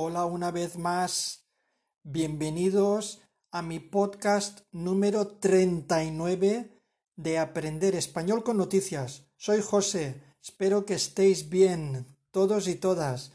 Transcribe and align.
Hola 0.00 0.26
una 0.26 0.52
vez 0.52 0.78
más. 0.78 1.48
Bienvenidos 2.04 3.20
a 3.50 3.62
mi 3.62 3.80
podcast 3.80 4.60
número 4.70 5.26
39 5.26 6.70
de 7.16 7.38
Aprender 7.40 7.96
Español 7.96 8.44
con 8.44 8.58
Noticias. 8.58 9.24
Soy 9.36 9.60
José. 9.60 10.22
Espero 10.40 10.86
que 10.86 10.94
estéis 10.94 11.48
bien, 11.48 12.16
todos 12.30 12.68
y 12.68 12.76
todas. 12.76 13.32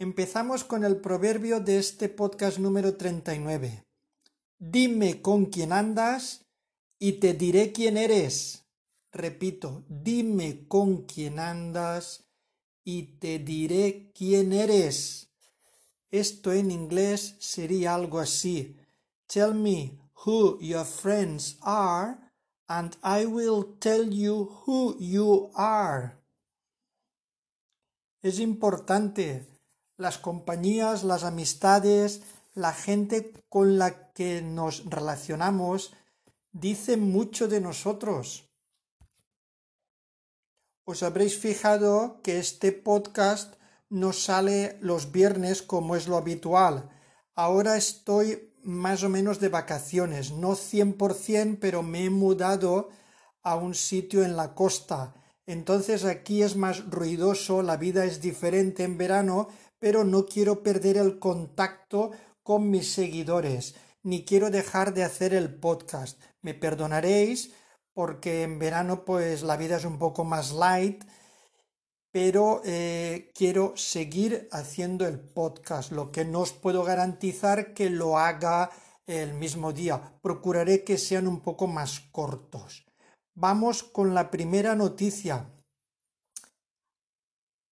Empezamos 0.00 0.64
con 0.64 0.82
el 0.84 0.96
proverbio 0.96 1.60
de 1.60 1.78
este 1.78 2.08
podcast 2.08 2.58
número 2.58 2.96
39. 2.96 3.84
Dime 4.58 5.22
con 5.22 5.46
quién 5.46 5.72
andas 5.72 6.46
y 6.98 7.20
te 7.20 7.32
diré 7.32 7.70
quién 7.70 7.96
eres. 7.96 8.64
Repito, 9.12 9.84
dime 9.88 10.66
con 10.66 11.04
quién 11.04 11.38
andas 11.38 12.24
y 12.82 13.18
te 13.20 13.38
diré 13.38 14.10
quién 14.12 14.52
eres. 14.52 15.28
Esto 16.12 16.52
en 16.52 16.70
inglés 16.70 17.36
sería 17.40 17.94
algo 17.94 18.20
así. 18.20 18.76
Tell 19.26 19.54
me 19.54 19.98
who 20.24 20.58
your 20.60 20.84
friends 20.84 21.56
are 21.62 22.18
and 22.68 22.96
I 23.02 23.24
will 23.24 23.78
tell 23.80 24.10
you 24.10 24.62
who 24.66 24.96
you 24.98 25.50
are. 25.54 26.18
Es 28.20 28.38
importante 28.40 29.48
las 29.96 30.18
compañías, 30.18 31.02
las 31.02 31.24
amistades, 31.24 32.22
la 32.54 32.74
gente 32.74 33.32
con 33.48 33.78
la 33.78 34.12
que 34.12 34.42
nos 34.42 34.84
relacionamos 34.84 35.94
dice 36.52 36.98
mucho 36.98 37.48
de 37.48 37.62
nosotros. 37.62 38.50
Os 40.84 41.02
habréis 41.02 41.38
fijado 41.38 42.20
que 42.22 42.38
este 42.38 42.72
podcast 42.72 43.54
no 43.92 44.14
sale 44.14 44.78
los 44.80 45.12
viernes 45.12 45.60
como 45.60 45.96
es 45.96 46.08
lo 46.08 46.16
habitual. 46.16 46.88
Ahora 47.34 47.76
estoy 47.76 48.54
más 48.62 49.02
o 49.02 49.10
menos 49.10 49.38
de 49.38 49.50
vacaciones, 49.50 50.32
no 50.32 50.52
100%, 50.52 51.58
pero 51.60 51.82
me 51.82 52.06
he 52.06 52.10
mudado 52.10 52.88
a 53.42 53.54
un 53.54 53.74
sitio 53.74 54.24
en 54.24 54.34
la 54.34 54.54
costa. 54.54 55.12
Entonces 55.44 56.06
aquí 56.06 56.42
es 56.42 56.56
más 56.56 56.88
ruidoso, 56.88 57.62
la 57.62 57.76
vida 57.76 58.06
es 58.06 58.22
diferente 58.22 58.82
en 58.82 58.96
verano, 58.96 59.48
pero 59.78 60.04
no 60.04 60.24
quiero 60.24 60.62
perder 60.62 60.96
el 60.96 61.18
contacto 61.18 62.12
con 62.42 62.70
mis 62.70 62.90
seguidores, 62.90 63.74
ni 64.02 64.24
quiero 64.24 64.48
dejar 64.50 64.94
de 64.94 65.04
hacer 65.04 65.34
el 65.34 65.54
podcast. 65.54 66.18
Me 66.40 66.54
perdonaréis 66.54 67.52
porque 67.92 68.42
en 68.42 68.58
verano 68.58 69.04
pues 69.04 69.42
la 69.42 69.58
vida 69.58 69.76
es 69.76 69.84
un 69.84 69.98
poco 69.98 70.24
más 70.24 70.52
light 70.52 71.04
pero 72.12 72.60
eh, 72.64 73.32
quiero 73.34 73.74
seguir 73.76 74.46
haciendo 74.52 75.06
el 75.06 75.18
podcast, 75.18 75.92
lo 75.92 76.12
que 76.12 76.26
no 76.26 76.40
os 76.40 76.52
puedo 76.52 76.84
garantizar 76.84 77.72
que 77.72 77.88
lo 77.88 78.18
haga 78.18 78.70
el 79.06 79.32
mismo 79.32 79.72
día. 79.72 80.12
Procuraré 80.20 80.84
que 80.84 80.98
sean 80.98 81.26
un 81.26 81.40
poco 81.40 81.66
más 81.66 82.00
cortos. 82.12 82.84
Vamos 83.34 83.82
con 83.82 84.14
la 84.14 84.30
primera 84.30 84.76
noticia. 84.76 85.48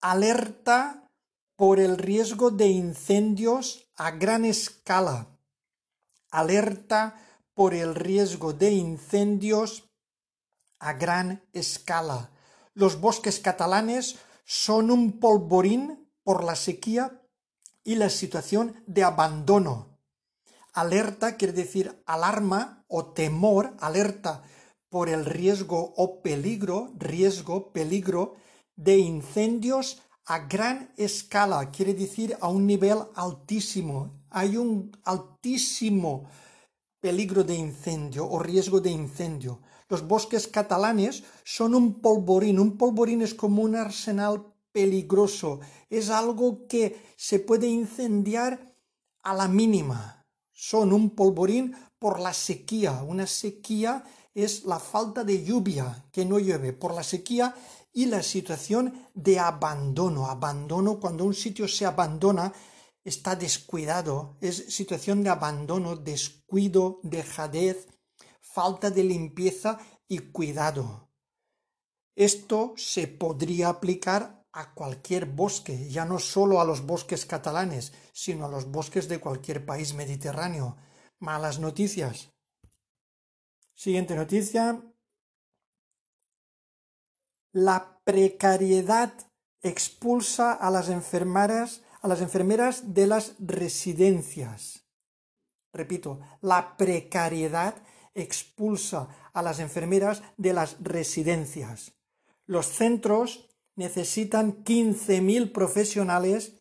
Alerta 0.01 1.09
por 1.57 1.81
el 1.81 1.99
riesgo 1.99 2.53
de 2.53 2.69
incendios 2.69 3.91
a 3.97 4.13
gran 4.13 4.45
escala. 4.45 5.27
Alerta 6.31 7.21
por 7.55 7.75
el 7.75 7.97
riesgo 7.97 8.53
de 8.53 8.71
incendios 8.71 9.89
a 10.79 10.93
gran 10.93 11.43
escala. 11.53 12.31
Los 12.75 13.01
bosques 13.01 13.41
catalanes 13.41 14.17
son 14.49 14.91
un 14.91 15.21
polvorín 15.21 16.09
por 16.25 16.43
la 16.43 16.57
sequía 16.57 17.23
y 17.85 17.97
la 17.97 18.09
situación 18.09 18.83
de 18.87 19.05
abandono. 19.05 19.99
Alerta 20.73 21.37
quiere 21.37 21.53
decir 21.53 22.03
alarma 22.07 22.83
o 22.89 23.13
temor, 23.13 23.77
alerta 23.79 24.43
por 24.89 25.11
el 25.11 25.27
riesgo 25.27 25.93
o 25.99 26.23
peligro, 26.23 26.95
riesgo, 26.97 27.73
peligro 27.73 28.37
de 28.75 28.97
incendios 28.97 30.01
a 30.25 30.39
gran 30.39 30.95
escala, 30.97 31.71
quiere 31.71 31.93
decir 31.93 32.35
a 32.41 32.49
un 32.49 32.67
nivel 32.67 33.01
altísimo. 33.17 34.25
Hay 34.31 34.57
un 34.57 34.97
altísimo 35.05 36.25
peligro 37.01 37.45
de 37.45 37.55
incendio 37.55 38.27
o 38.27 38.39
riesgo 38.39 38.81
de 38.81 38.91
incendio. 38.91 39.61
Los 39.89 40.07
bosques 40.07 40.47
catalanes 40.49 41.25
son 41.45 41.75
un 41.75 42.01
polvorín. 42.01 42.59
Un 42.61 42.77
polvorín 42.77 43.23
es 43.23 43.35
como 43.35 43.63
un 43.63 43.75
arsenal 43.75 44.53
peligroso. 44.71 45.61
Es 45.89 46.11
algo 46.11 46.67
que 46.67 47.15
se 47.17 47.39
puede 47.39 47.69
incendiar 47.69 48.75
a 49.23 49.35
la 49.35 49.49
mínima. 49.49 50.27
Son 50.53 50.93
un 50.93 51.11
polvorín 51.11 51.75
por 51.99 52.21
la 52.21 52.35
sequía. 52.35 53.03
Una 53.03 53.27
sequía 53.27 54.05
es 54.35 54.65
la 54.65 54.79
falta 54.79 55.25
de 55.25 55.43
lluvia, 55.43 56.07
que 56.13 56.25
no 56.25 56.39
llueve, 56.39 56.73
por 56.73 56.95
la 56.95 57.03
sequía 57.03 57.55
y 57.93 58.07
la 58.07 58.23
situación 58.23 59.09
de 59.15 59.39
abandono. 59.39 60.27
Abandono, 60.27 61.01
cuando 61.01 61.25
un 61.25 61.35
sitio 61.35 61.67
se 61.67 61.87
abandona, 61.87 62.53
está 63.05 63.37
descuidado. 63.37 64.37
Es 64.41 64.67
situación 64.69 65.23
de 65.23 65.31
abandono, 65.31 65.97
descuido, 65.97 67.01
dejadez, 67.03 67.89
falta 68.53 68.91
de 68.91 69.05
limpieza 69.05 69.79
y 70.09 70.19
cuidado. 70.19 71.11
Esto 72.17 72.75
se 72.77 73.07
podría 73.07 73.69
aplicar 73.69 74.45
a 74.53 74.75
cualquier 74.75 75.27
bosque, 75.27 75.89
ya 75.89 76.05
no 76.05 76.19
solo 76.19 76.61
a 76.61 76.65
los 76.65 76.85
bosques 76.85 77.27
catalanes, 77.27 77.93
sino 78.13 78.47
a 78.47 78.49
los 78.49 78.71
bosques 78.71 79.09
de 79.09 79.21
cualquier 79.21 79.65
país 79.65 79.95
mediterráneo. 79.95 80.77
Malas 81.21 81.61
noticias. 81.61 82.33
Siguiente 83.75 84.17
noticia. 84.17 84.83
La 87.53 88.01
precariedad 88.03 89.13
expulsa 89.63 90.53
a 90.53 90.71
las 90.71 90.89
enfermeras, 90.89 91.83
a 92.01 92.09
las 92.09 92.21
enfermeras 92.21 92.95
de 92.95 93.07
las 93.07 93.35
residencias. 93.39 94.85
Repito, 95.73 96.21
la 96.41 96.77
precariedad 96.77 97.75
expulsa 98.19 99.09
a 99.33 99.43
las 99.43 99.61
enfermeras 99.61 100.23
de 100.37 100.53
las 100.53 100.77
residencias. 100.81 101.93
Los 102.47 102.67
centros 102.67 103.49
necesitan 103.77 104.65
15.000 104.65 105.53
profesionales 105.53 106.55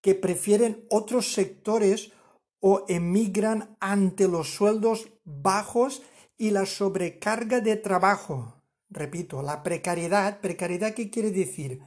que 0.00 0.14
prefieren 0.14 0.86
otros 0.90 1.32
sectores 1.32 2.12
o 2.60 2.84
emigran 2.88 3.76
ante 3.80 4.28
los 4.28 4.54
sueldos 4.54 5.08
bajos 5.24 6.02
y 6.36 6.50
la 6.50 6.66
sobrecarga 6.66 7.60
de 7.60 7.76
trabajo. 7.76 8.62
Repito, 8.88 9.42
la 9.42 9.62
precariedad, 9.62 10.40
precariedad 10.40 10.94
qué 10.94 11.10
quiere 11.10 11.30
decir? 11.30 11.80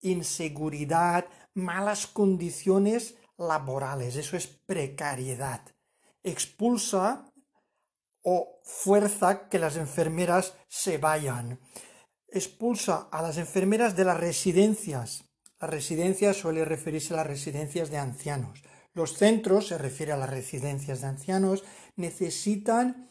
Inseguridad, 0.00 1.26
malas 1.54 2.06
condiciones 2.06 3.16
laborales, 3.38 4.16
eso 4.16 4.36
es 4.36 4.46
precariedad. 4.46 5.62
Expulsa 6.22 7.31
o 8.22 8.60
fuerza 8.64 9.48
que 9.48 9.58
las 9.58 9.76
enfermeras 9.76 10.54
se 10.68 10.98
vayan. 10.98 11.60
Expulsa 12.28 13.08
a 13.10 13.22
las 13.22 13.36
enfermeras 13.36 13.96
de 13.96 14.04
las 14.04 14.18
residencias. 14.18 15.24
Las 15.60 15.70
residencias 15.70 16.36
suele 16.36 16.64
referirse 16.64 17.14
a 17.14 17.18
las 17.18 17.26
residencias 17.26 17.90
de 17.90 17.98
ancianos. 17.98 18.62
Los 18.94 19.16
centros, 19.16 19.68
se 19.68 19.78
refiere 19.78 20.12
a 20.12 20.16
las 20.16 20.30
residencias 20.30 21.00
de 21.00 21.06
ancianos, 21.06 21.64
necesitan 21.96 23.10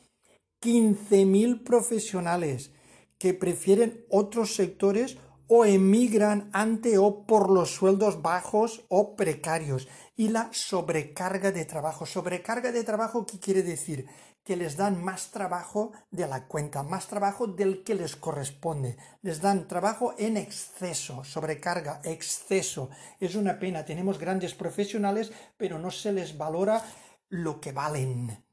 15.000 0.61 1.63
profesionales 1.63 2.71
que 3.17 3.33
prefieren 3.33 4.05
otros 4.09 4.55
sectores 4.55 5.17
o 5.47 5.65
emigran 5.65 6.49
ante 6.53 6.97
o 6.97 7.25
por 7.25 7.51
los 7.51 7.75
sueldos 7.75 8.21
bajos 8.21 8.85
o 8.87 9.17
precarios 9.17 9.87
y 10.15 10.29
la 10.29 10.49
sobrecarga 10.53 11.51
de 11.51 11.65
trabajo. 11.65 12.05
Sobrecarga 12.05 12.71
de 12.71 12.83
trabajo, 12.83 13.25
¿qué 13.25 13.37
quiere 13.37 13.61
decir? 13.61 14.05
Que 14.43 14.55
les 14.55 14.75
dan 14.75 15.03
más 15.03 15.31
trabajo 15.31 15.91
de 16.09 16.27
la 16.27 16.47
cuenta, 16.47 16.83
más 16.83 17.07
trabajo 17.07 17.47
del 17.47 17.83
que 17.83 17.95
les 17.95 18.15
corresponde. 18.15 18.97
Les 19.21 19.41
dan 19.41 19.67
trabajo 19.67 20.15
en 20.17 20.37
exceso, 20.37 21.23
sobrecarga, 21.23 22.01
exceso. 22.03 22.89
Es 23.19 23.35
una 23.35 23.59
pena, 23.59 23.85
tenemos 23.85 24.17
grandes 24.17 24.55
profesionales, 24.55 25.31
pero 25.57 25.77
no 25.77 25.91
se 25.91 26.11
les 26.11 26.37
valora 26.37 26.83
lo 27.29 27.61
que 27.61 27.71
valen. 27.71 28.43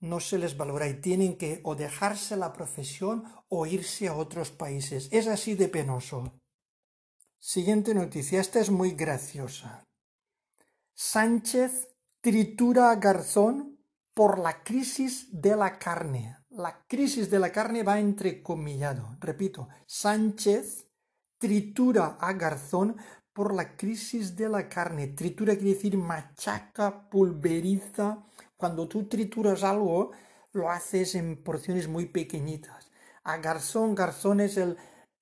No 0.00 0.20
se 0.20 0.36
les 0.36 0.56
valora 0.56 0.88
y 0.88 1.00
tienen 1.00 1.38
que 1.38 1.60
o 1.64 1.74
dejarse 1.74 2.36
la 2.36 2.52
profesión 2.52 3.24
o 3.48 3.64
irse 3.64 4.08
a 4.08 4.14
otros 4.14 4.50
países. 4.50 5.08
Es 5.10 5.26
así 5.26 5.54
de 5.54 5.68
penoso. 5.68 6.32
Siguiente 7.38 7.94
noticia, 7.94 8.40
esta 8.40 8.60
es 8.60 8.70
muy 8.70 8.90
graciosa. 8.92 9.86
Sánchez 10.94 11.88
tritura 12.20 12.90
a 12.90 12.96
Garzón 12.96 13.73
por 14.14 14.38
la 14.38 14.62
crisis 14.62 15.28
de 15.30 15.56
la 15.56 15.78
carne. 15.78 16.38
La 16.50 16.84
crisis 16.86 17.28
de 17.28 17.40
la 17.40 17.50
carne 17.50 17.82
va 17.82 17.98
entrecomillado. 17.98 19.16
Repito, 19.20 19.68
Sánchez 19.86 20.86
tritura 21.38 22.16
a 22.20 22.32
Garzón 22.32 22.96
por 23.32 23.52
la 23.52 23.76
crisis 23.76 24.36
de 24.36 24.48
la 24.48 24.68
carne. 24.68 25.08
Tritura 25.08 25.56
quiere 25.56 25.74
decir 25.74 25.98
machaca, 25.98 27.10
pulveriza. 27.10 28.24
Cuando 28.56 28.88
tú 28.88 29.08
trituras 29.08 29.64
algo, 29.64 30.12
lo 30.52 30.70
haces 30.70 31.16
en 31.16 31.42
porciones 31.42 31.88
muy 31.88 32.06
pequeñitas. 32.06 32.90
A 33.24 33.38
Garzón, 33.38 33.96
Garzón 33.96 34.40
es 34.40 34.56
el 34.56 34.76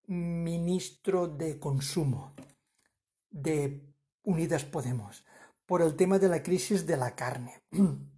ministro 0.06 1.26
de 1.26 1.58
consumo 1.58 2.34
de 3.30 3.82
Unidas 4.24 4.64
Podemos 4.64 5.24
por 5.64 5.80
el 5.80 5.96
tema 5.96 6.18
de 6.18 6.28
la 6.28 6.42
crisis 6.42 6.86
de 6.86 6.98
la 6.98 7.14
carne. 7.14 7.62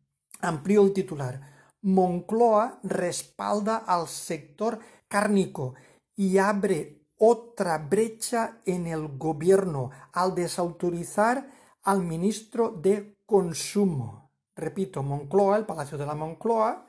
Amplío 0.44 0.82
el 0.82 0.93
titular. 0.93 1.41
Moncloa 1.82 2.79
respalda 2.82 3.79
al 3.79 4.08
sector 4.08 4.79
cárnico 5.08 5.75
y 6.17 6.38
abre 6.38 7.02
otra 7.19 7.79
brecha 7.79 8.61
en 8.64 8.87
el 8.87 9.19
gobierno 9.19 9.91
al 10.12 10.35
desautorizar 10.35 11.49
al 11.82 12.02
ministro 12.02 12.70
de 12.70 13.19
Consumo. 13.26 14.31
Repito, 14.56 15.02
Moncloa, 15.02 15.56
el 15.56 15.67
Palacio 15.67 15.99
de 15.99 16.06
la 16.06 16.14
Moncloa, 16.14 16.87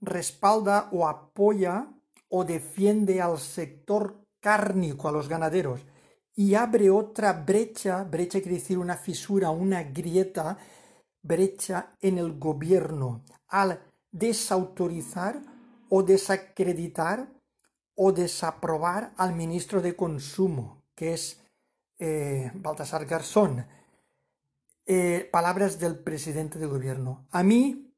respalda 0.00 0.88
o 0.92 1.06
apoya 1.08 1.88
o 2.28 2.44
defiende 2.44 3.20
al 3.20 3.38
sector 3.38 4.26
cárnico, 4.40 5.08
a 5.08 5.12
los 5.12 5.28
ganaderos, 5.28 5.80
y 6.34 6.54
abre 6.54 6.90
otra 6.90 7.32
brecha, 7.32 8.04
brecha 8.04 8.40
quiere 8.40 8.58
decir 8.58 8.78
una 8.78 8.96
fisura, 8.96 9.50
una 9.50 9.82
grieta, 9.84 10.58
brecha 11.26 11.96
en 12.00 12.18
el 12.18 12.38
gobierno, 12.38 13.24
al 13.48 13.80
desautorizar 14.10 15.42
o 15.88 16.02
desacreditar 16.02 17.32
o 17.94 18.12
desaprobar 18.12 19.12
al 19.16 19.34
ministro 19.34 19.80
de 19.80 19.96
Consumo, 19.96 20.84
que 20.94 21.14
es 21.14 21.42
eh, 21.98 22.50
Baltasar 22.54 23.06
Garzón. 23.06 23.66
Eh, 24.88 25.28
palabras 25.32 25.80
del 25.80 25.98
presidente 25.98 26.58
de 26.58 26.66
gobierno. 26.66 27.26
A 27.32 27.42
mí, 27.42 27.92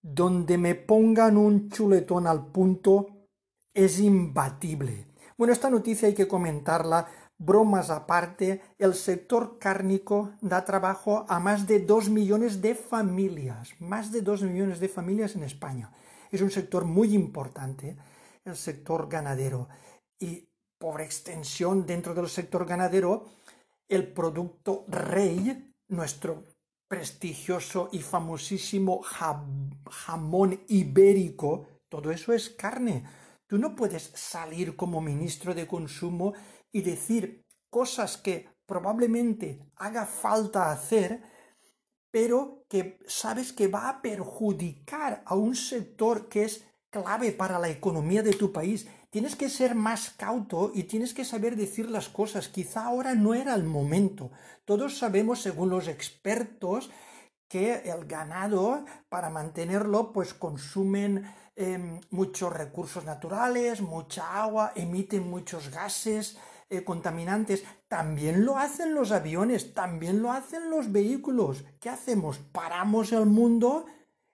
donde 0.00 0.56
me 0.56 0.74
pongan 0.74 1.36
un 1.36 1.68
chuletón 1.68 2.26
al 2.26 2.46
punto, 2.46 3.28
es 3.74 4.00
imbatible. 4.00 5.08
Bueno, 5.36 5.52
esta 5.52 5.68
noticia 5.68 6.08
hay 6.08 6.14
que 6.14 6.26
comentarla. 6.26 7.06
Bromas 7.38 7.90
aparte, 7.90 8.62
el 8.78 8.94
sector 8.94 9.58
cárnico 9.58 10.32
da 10.40 10.64
trabajo 10.64 11.26
a 11.28 11.38
más 11.38 11.66
de 11.66 11.80
dos 11.80 12.08
millones 12.08 12.62
de 12.62 12.74
familias, 12.74 13.74
más 13.78 14.10
de 14.10 14.22
dos 14.22 14.40
millones 14.42 14.80
de 14.80 14.88
familias 14.88 15.36
en 15.36 15.42
España. 15.42 15.92
Es 16.30 16.40
un 16.40 16.50
sector 16.50 16.86
muy 16.86 17.14
importante 17.14 17.96
el 18.44 18.56
sector 18.56 19.08
ganadero 19.08 19.68
y 20.18 20.48
por 20.78 21.00
extensión 21.00 21.84
dentro 21.84 22.14
del 22.14 22.28
sector 22.28 22.64
ganadero 22.64 23.26
el 23.88 24.12
producto 24.12 24.84
rey, 24.88 25.74
nuestro 25.88 26.44
prestigioso 26.88 27.88
y 27.92 28.00
famosísimo 28.00 29.02
jamón 29.02 30.60
ibérico, 30.68 31.66
todo 31.88 32.10
eso 32.10 32.32
es 32.32 32.50
carne. 32.50 33.04
Tú 33.46 33.58
no 33.58 33.76
puedes 33.76 34.10
salir 34.14 34.74
como 34.74 35.00
ministro 35.00 35.54
de 35.54 35.66
consumo 35.66 36.34
y 36.76 36.82
decir 36.82 37.46
cosas 37.70 38.18
que 38.18 38.50
probablemente 38.66 39.72
haga 39.76 40.04
falta 40.04 40.70
hacer, 40.70 41.22
pero 42.10 42.66
que 42.68 42.98
sabes 43.06 43.54
que 43.54 43.68
va 43.68 43.88
a 43.88 44.02
perjudicar 44.02 45.22
a 45.24 45.34
un 45.36 45.56
sector 45.56 46.28
que 46.28 46.44
es 46.44 46.66
clave 46.90 47.32
para 47.32 47.58
la 47.58 47.70
economía 47.70 48.22
de 48.22 48.34
tu 48.34 48.52
país. 48.52 48.86
Tienes 49.08 49.36
que 49.36 49.48
ser 49.48 49.74
más 49.74 50.10
cauto 50.10 50.70
y 50.74 50.82
tienes 50.82 51.14
que 51.14 51.24
saber 51.24 51.56
decir 51.56 51.90
las 51.90 52.10
cosas. 52.10 52.48
Quizá 52.48 52.84
ahora 52.84 53.14
no 53.14 53.32
era 53.32 53.54
el 53.54 53.64
momento. 53.64 54.30
Todos 54.66 54.98
sabemos, 54.98 55.40
según 55.40 55.70
los 55.70 55.88
expertos, 55.88 56.90
que 57.48 57.90
el 57.90 58.04
ganado, 58.04 58.84
para 59.08 59.30
mantenerlo, 59.30 60.12
pues 60.12 60.34
consumen 60.34 61.24
em, 61.54 62.00
muchos 62.10 62.52
recursos 62.52 63.06
naturales, 63.06 63.80
mucha 63.80 64.42
agua, 64.42 64.72
emiten 64.74 65.30
muchos 65.30 65.70
gases 65.70 66.36
eh, 66.68 66.84
contaminantes. 66.84 67.64
También 67.88 68.44
lo 68.44 68.58
hacen 68.58 68.94
los 68.94 69.12
aviones, 69.12 69.74
también 69.74 70.22
lo 70.22 70.32
hacen 70.32 70.70
los 70.70 70.90
vehículos. 70.90 71.64
¿Qué 71.80 71.88
hacemos? 71.88 72.38
¿Paramos 72.38 73.12
el 73.12 73.26
mundo? 73.26 73.86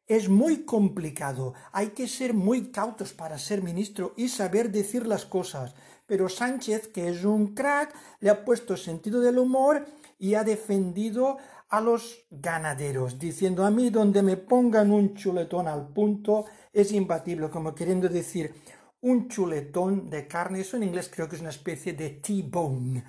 Es 0.06 0.28
muy 0.28 0.64
complicado, 0.64 1.54
hay 1.70 1.88
que 1.88 2.08
ser 2.08 2.34
muy 2.34 2.70
cautos 2.70 3.12
para 3.12 3.38
ser 3.38 3.62
ministro 3.62 4.14
y 4.16 4.28
saber 4.28 4.70
decir 4.70 5.06
las 5.06 5.24
cosas. 5.24 5.74
Pero 6.06 6.28
Sánchez, 6.28 6.88
que 6.88 7.08
es 7.08 7.24
un 7.24 7.54
crack, 7.54 7.94
le 8.20 8.28
ha 8.28 8.44
puesto 8.44 8.76
sentido 8.76 9.20
del 9.20 9.38
humor 9.38 9.86
y 10.18 10.34
ha 10.34 10.44
defendido 10.44 11.38
a 11.68 11.80
los 11.80 12.26
ganaderos, 12.30 13.18
diciendo 13.18 13.64
a 13.64 13.70
mí 13.70 13.88
donde 13.88 14.22
me 14.22 14.36
pongan 14.36 14.90
un 14.90 15.14
chuletón 15.14 15.66
al 15.68 15.88
punto 15.88 16.44
es 16.72 16.92
imbatible, 16.92 17.48
como 17.48 17.74
queriendo 17.74 18.08
decir 18.10 18.54
un 19.02 19.28
chuletón 19.28 20.10
de 20.10 20.26
carne, 20.26 20.60
eso 20.60 20.76
en 20.76 20.84
inglés 20.84 21.10
creo 21.14 21.28
que 21.28 21.36
es 21.36 21.42
una 21.42 21.50
especie 21.50 21.92
de 21.92 22.10
T-bone 22.10 23.04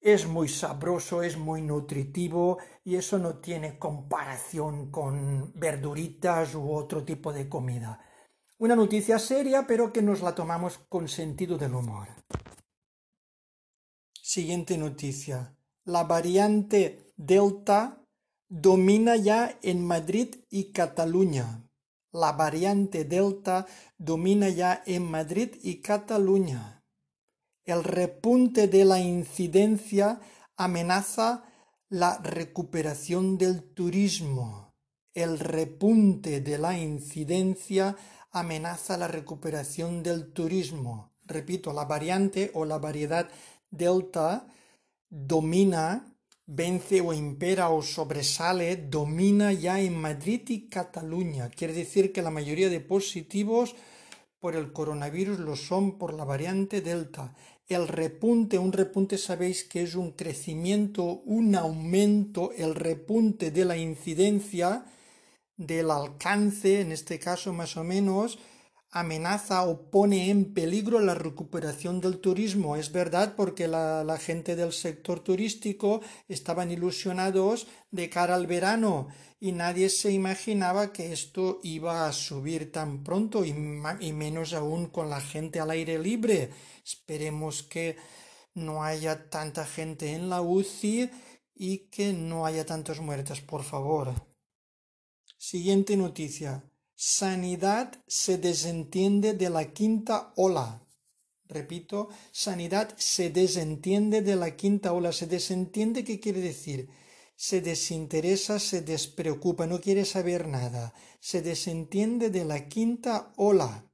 es 0.00 0.26
muy 0.26 0.48
sabroso, 0.48 1.22
es 1.22 1.36
muy 1.36 1.62
nutritivo 1.62 2.58
y 2.84 2.96
eso 2.96 3.18
no 3.18 3.38
tiene 3.38 3.78
comparación 3.78 4.90
con 4.90 5.52
verduritas 5.54 6.54
u 6.54 6.72
otro 6.72 7.04
tipo 7.04 7.32
de 7.32 7.48
comida. 7.48 8.00
Una 8.58 8.76
noticia 8.76 9.18
seria, 9.18 9.66
pero 9.66 9.92
que 9.92 10.02
nos 10.02 10.22
la 10.22 10.34
tomamos 10.34 10.78
con 10.88 11.08
sentido 11.08 11.58
del 11.58 11.74
humor. 11.74 12.08
Siguiente 14.20 14.76
noticia. 14.78 15.56
La 15.84 16.04
variante 16.04 17.12
Delta 17.16 18.04
domina 18.48 19.16
ya 19.16 19.58
en 19.62 19.84
Madrid 19.84 20.34
y 20.50 20.72
Cataluña. 20.72 21.67
La 22.12 22.32
variante 22.32 23.04
Delta 23.04 23.66
domina 23.98 24.48
ya 24.48 24.82
en 24.86 25.10
Madrid 25.10 25.50
y 25.62 25.82
Cataluña. 25.82 26.82
El 27.64 27.84
repunte 27.84 28.66
de 28.66 28.86
la 28.86 28.98
incidencia 28.98 30.20
amenaza 30.56 31.44
la 31.90 32.18
recuperación 32.18 33.36
del 33.36 33.62
turismo. 33.74 34.74
El 35.12 35.38
repunte 35.38 36.40
de 36.40 36.56
la 36.56 36.78
incidencia 36.78 37.94
amenaza 38.30 38.96
la 38.96 39.08
recuperación 39.08 40.02
del 40.02 40.32
turismo. 40.32 41.12
Repito, 41.24 41.74
la 41.74 41.84
variante 41.84 42.50
o 42.54 42.64
la 42.64 42.78
variedad 42.78 43.28
delta 43.70 44.46
domina, 45.10 46.16
vence 46.48 47.00
o 47.00 47.12
impera 47.12 47.68
o 47.68 47.80
sobresale, 47.82 48.74
domina 48.76 49.52
ya 49.52 49.78
en 49.78 49.94
Madrid 49.94 50.42
y 50.48 50.68
Cataluña. 50.68 51.48
Quiere 51.50 51.74
decir 51.74 52.12
que 52.12 52.22
la 52.26 52.34
mayoría 52.34 52.68
de 52.68 52.80
positivos 52.80 53.76
por 54.40 54.56
el 54.56 54.72
coronavirus 54.72 55.38
lo 55.38 55.54
son 55.54 55.98
por 55.98 56.12
la 56.14 56.24
variante 56.24 56.80
delta 56.80 57.34
el 57.68 57.86
repunte, 57.86 58.58
un 58.58 58.72
repunte 58.72 59.18
sabéis 59.18 59.64
que 59.64 59.82
es 59.82 59.94
un 59.94 60.12
crecimiento, 60.12 61.20
un 61.26 61.54
aumento, 61.54 62.50
el 62.56 62.74
repunte 62.74 63.50
de 63.50 63.64
la 63.66 63.76
incidencia, 63.76 64.86
del 65.56 65.90
alcance, 65.90 66.80
en 66.80 66.92
este 66.92 67.18
caso 67.18 67.52
más 67.52 67.76
o 67.76 67.84
menos, 67.84 68.38
amenaza 68.90 69.64
o 69.64 69.90
pone 69.90 70.30
en 70.30 70.54
peligro 70.54 71.00
la 71.00 71.14
recuperación 71.14 72.00
del 72.00 72.18
turismo. 72.18 72.76
Es 72.76 72.90
verdad 72.90 73.34
porque 73.36 73.68
la, 73.68 74.18
gente 74.18 74.56
del 74.56 74.72
sector 74.72 75.20
turístico 75.20 76.00
estaban 76.26 76.70
ilusionados 76.70 77.66
de 77.90 78.08
cara 78.08 78.34
al 78.34 78.46
verano 78.46 79.08
y 79.40 79.52
nadie 79.52 79.88
se 79.90 80.10
imaginaba 80.10 80.92
que 80.92 81.12
esto 81.12 81.60
iba 81.62 82.08
a 82.08 82.12
subir 82.12 82.72
tan 82.72 83.04
pronto 83.04 83.44
y, 83.44 83.52
menos 83.52 84.52
aún 84.54 84.86
con 84.86 85.10
la 85.10 85.20
gente 85.20 85.60
al 85.60 85.70
aire 85.70 85.98
libre. 85.98 86.50
Esperemos 86.84 87.62
que 87.62 87.96
no 88.54 88.82
haya 88.82 89.28
tanta 89.28 89.64
gente 89.66 90.14
en 90.14 90.28
la 90.30 90.40
UCI 90.40 91.10
y 91.54 91.88
que 91.90 92.12
no 92.12 92.46
haya 92.46 92.64
tantas 92.64 93.00
muertes, 93.00 93.40
por 93.40 93.62
favor. 93.62 94.14
Siguiente 95.36 95.96
noticia. 95.96 96.64
Sanidad 97.00 97.92
se 98.08 98.38
desentiende 98.38 99.32
de 99.32 99.50
la 99.50 99.72
quinta 99.72 100.32
ola. 100.34 100.84
Repito, 101.46 102.08
sanidad 102.32 102.92
se 102.98 103.30
desentiende 103.30 104.20
de 104.20 104.34
la 104.34 104.56
quinta 104.56 104.92
ola. 104.92 105.12
Se 105.12 105.28
desentiende, 105.28 106.02
¿qué 106.02 106.18
quiere 106.18 106.40
decir? 106.40 106.88
Se 107.36 107.60
desinteresa, 107.60 108.58
se 108.58 108.80
despreocupa, 108.80 109.68
no 109.68 109.80
quiere 109.80 110.04
saber 110.04 110.48
nada. 110.48 110.92
Se 111.20 111.40
desentiende 111.40 112.30
de 112.30 112.44
la 112.44 112.66
quinta 112.66 113.32
ola. 113.36 113.88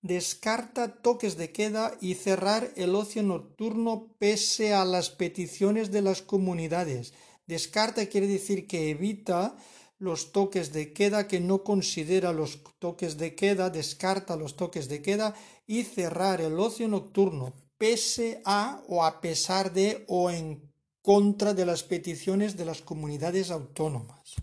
Descarta 0.00 1.02
toques 1.02 1.36
de 1.36 1.52
queda 1.52 1.98
y 2.00 2.14
cerrar 2.14 2.72
el 2.76 2.94
ocio 2.94 3.22
nocturno 3.22 4.16
pese 4.18 4.72
a 4.72 4.86
las 4.86 5.10
peticiones 5.10 5.90
de 5.90 6.00
las 6.00 6.22
comunidades. 6.22 7.12
Descarta 7.46 8.06
quiere 8.06 8.26
decir 8.26 8.66
que 8.66 8.88
evita 8.88 9.54
los 10.02 10.32
toques 10.32 10.72
de 10.72 10.92
queda, 10.92 11.28
que 11.28 11.38
no 11.38 11.62
considera 11.62 12.32
los 12.32 12.58
toques 12.80 13.18
de 13.18 13.36
queda, 13.36 13.70
descarta 13.70 14.34
los 14.34 14.56
toques 14.56 14.88
de 14.88 15.00
queda 15.00 15.36
y 15.64 15.84
cerrar 15.84 16.40
el 16.40 16.58
ocio 16.58 16.88
nocturno, 16.88 17.54
pese 17.78 18.42
a 18.44 18.82
o 18.88 19.04
a 19.04 19.20
pesar 19.20 19.72
de 19.72 20.04
o 20.08 20.28
en 20.28 20.72
contra 21.02 21.54
de 21.54 21.66
las 21.66 21.84
peticiones 21.84 22.56
de 22.56 22.64
las 22.64 22.82
comunidades 22.82 23.52
autónomas. 23.52 24.34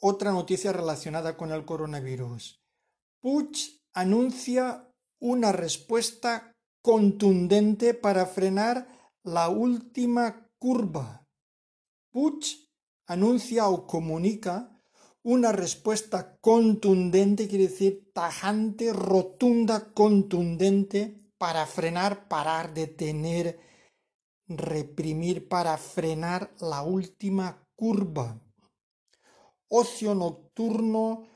Otra 0.00 0.32
noticia 0.32 0.72
relacionada 0.72 1.36
con 1.36 1.52
el 1.52 1.64
coronavirus. 1.64 2.60
Puig 3.20 3.80
anuncia 3.92 4.90
una 5.20 5.52
respuesta 5.52 6.52
contundente 6.82 7.94
para 7.94 8.26
frenar 8.26 8.88
la 9.22 9.48
última 9.48 10.50
curva. 10.58 11.24
Puig 12.10 12.65
anuncia 13.06 13.68
o 13.68 13.86
comunica 13.86 14.76
una 15.22 15.50
respuesta 15.50 16.38
contundente, 16.40 17.48
quiere 17.48 17.66
decir 17.66 18.12
tajante, 18.12 18.92
rotunda, 18.92 19.92
contundente, 19.92 21.26
para 21.38 21.66
frenar, 21.66 22.28
parar, 22.28 22.72
detener, 22.72 23.58
reprimir, 24.46 25.48
para 25.48 25.76
frenar 25.78 26.54
la 26.60 26.82
última 26.82 27.68
curva. 27.74 28.40
Ocio 29.68 30.14
nocturno, 30.14 31.26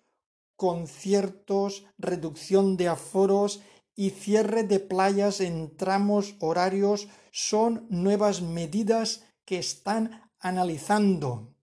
conciertos, 0.56 1.84
reducción 1.98 2.76
de 2.76 2.88
aforos 2.88 3.60
y 3.96 4.10
cierre 4.10 4.62
de 4.62 4.78
playas 4.78 5.40
en 5.40 5.76
tramos 5.76 6.36
horarios 6.38 7.08
son 7.32 7.86
nuevas 7.90 8.40
medidas 8.40 9.24
que 9.44 9.58
están 9.58 10.30
analizando. 10.38 11.56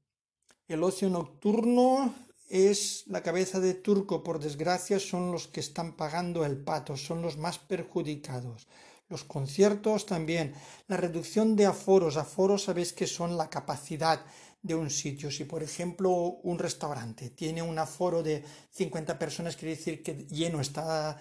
El 0.67 0.83
ocio 0.83 1.09
nocturno 1.09 2.13
es 2.49 3.03
la 3.07 3.23
cabeza 3.23 3.61
de 3.61 3.73
turco, 3.73 4.21
por 4.21 4.39
desgracia, 4.39 4.99
son 4.99 5.31
los 5.31 5.47
que 5.47 5.61
están 5.61 5.95
pagando 5.95 6.43
el 6.43 6.57
pato, 6.57 6.97
son 6.97 7.21
los 7.21 7.37
más 7.37 7.57
perjudicados. 7.57 8.67
Los 9.07 9.23
conciertos 9.23 10.05
también. 10.05 10.53
La 10.87 10.97
reducción 10.97 11.55
de 11.55 11.65
aforos. 11.67 12.17
Aforos 12.17 12.63
sabéis 12.63 12.91
que 12.91 13.07
son 13.07 13.37
la 13.37 13.49
capacidad 13.49 14.25
de 14.61 14.75
un 14.75 14.89
sitio. 14.89 15.31
Si, 15.31 15.45
por 15.45 15.63
ejemplo, 15.63 16.11
un 16.43 16.59
restaurante 16.59 17.29
tiene 17.29 17.61
un 17.61 17.79
aforo 17.79 18.21
de 18.21 18.43
50 18.71 19.17
personas, 19.17 19.55
quiere 19.55 19.77
decir 19.77 20.03
que 20.03 20.25
lleno 20.25 20.59
está, 20.59 21.17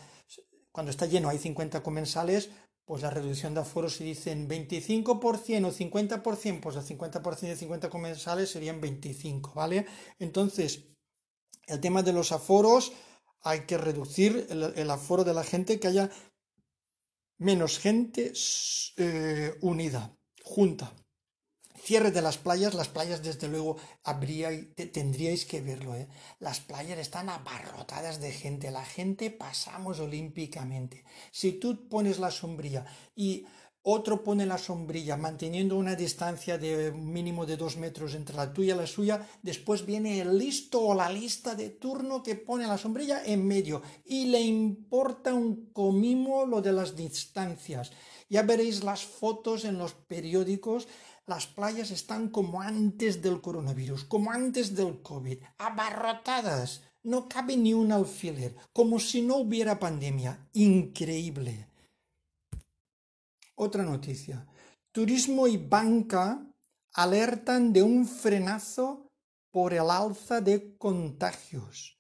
cuando 0.73 0.91
está 0.91 1.07
lleno 1.07 1.29
hay 1.29 1.39
50 1.39 1.85
comensales, 1.85 2.51
pues 2.87 3.03
la 3.03 3.11
reducción 3.11 3.53
de 3.53 3.61
aforo 3.61 3.91
si 3.91 4.05
dicen 4.05 4.49
25% 4.49 5.67
o 5.67 5.73
50%, 5.73 6.61
pues 6.61 6.77
el 6.77 6.99
50% 6.99 7.41
de 7.41 7.57
50 7.57 7.91
comensales 7.91 8.51
serían 8.51 8.81
25, 8.81 9.53
¿vale? 9.55 9.87
Entonces, 10.21 10.85
el 11.67 11.81
tema 11.81 12.03
de 12.03 12.13
los 12.13 12.31
aforos, 12.33 12.93
hay 13.43 13.61
que 13.67 13.77
reducir 13.77 14.47
el, 14.51 14.91
aforo 14.91 15.25
de 15.25 15.35
la 15.35 15.45
gente, 15.45 15.79
que 15.79 15.89
haya 15.89 16.11
menos 17.39 17.79
gente 17.79 18.33
eh, 18.97 19.59
unida, 19.61 20.17
junta 20.43 20.93
cierre 21.87 22.11
de 22.11 22.21
las 22.21 22.37
playas, 22.37 22.75
las 22.75 22.89
playas 22.89 23.23
desde 23.23 23.47
luego 23.47 23.77
habría, 24.03 24.51
tendríais 24.75 25.47
que 25.47 25.61
verlo, 25.61 25.95
¿eh? 25.95 26.09
las 26.41 26.59
playas 26.59 26.99
están 26.99 27.29
abarrotadas 27.29 28.21
de 28.21 28.33
gente, 28.33 28.73
la 28.73 28.85
gente 28.85 29.31
pasamos 29.31 30.01
olímpicamente. 30.01 31.05
Si 31.31 31.53
tú 31.53 31.89
pones 31.89 32.19
la 32.19 32.33
sombrilla 32.33 32.85
y 33.15 33.47
otro 33.89 34.25
pone 34.25 34.47
la 34.47 34.59
sombrilla 34.59 35.17
manteniendo 35.17 35.77
una 35.77 35.95
distancia 35.95 36.59
de 36.59 36.91
mínimo 36.91 37.47
de 37.47 37.57
dos 37.57 37.77
metros 37.77 38.17
entre 38.17 38.35
la 38.35 38.53
tuya 38.53 38.75
y 38.75 38.79
la 38.79 38.87
suya, 38.89 39.25
después 39.43 39.87
viene 39.87 40.21
el 40.21 40.37
listo 40.37 40.81
o 40.81 40.93
la 40.93 41.09
lista 41.09 41.55
de 41.55 41.71
turno 41.71 42.21
que 42.21 42.35
pone 42.35 42.67
la 42.67 42.79
sombrilla 42.79 43.23
en 43.25 43.47
medio 43.47 43.83
y 44.05 44.27
le 44.27 44.41
importa 44.41 45.33
un 45.35 45.67
comimo 45.73 46.45
lo 46.47 46.61
de 46.61 46.73
las 46.73 46.97
distancias. 46.97 47.93
Ya 48.29 48.43
veréis 48.43 48.83
las 48.83 49.05
fotos 49.05 49.65
en 49.65 49.79
los 49.79 49.95
periódicos 49.95 50.89
las 51.27 51.47
playas 51.47 51.91
están 51.91 52.29
como 52.29 52.61
antes 52.61 53.21
del 53.21 53.41
coronavirus, 53.41 54.05
como 54.05 54.31
antes 54.31 54.75
del 54.75 55.03
COVID, 55.03 55.39
abarrotadas. 55.59 56.83
No 57.03 57.29
cabe 57.29 57.57
ni 57.57 57.75
un 57.75 57.93
alfiler, 57.93 58.57
como 58.73 58.99
si 58.99 59.23
no 59.23 59.37
hubiera 59.37 59.79
pandemia. 59.79 60.49
Increíble. 60.55 61.69
Otra 63.57 63.85
noticia. 63.85 64.47
Turismo 64.93 65.47
y 65.47 65.57
banca 65.57 66.45
alertan 66.95 67.73
de 67.73 67.83
un 67.83 68.07
frenazo 68.07 69.09
por 69.51 69.73
el 69.73 69.91
alza 69.91 70.41
de 70.41 70.77
contagios. 70.79 71.99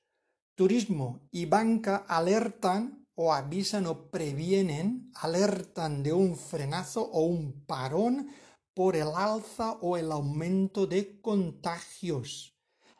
Turismo 0.56 1.21
y 1.30 1.47
banca 1.47 2.04
alertan 2.09 3.06
o 3.14 3.33
avisan 3.33 3.87
o 3.87 4.11
previenen, 4.11 5.11
alertan 5.14 6.02
de 6.02 6.12
un 6.12 6.37
frenazo 6.37 7.02
o 7.02 7.23
un 7.23 7.64
parón 7.66 8.28
por 8.76 8.95
el 8.95 9.09
alza 9.16 9.78
o 9.80 9.97
el 9.97 10.12
aumento 10.12 10.87
de 10.87 11.18
contagios. 11.23 12.54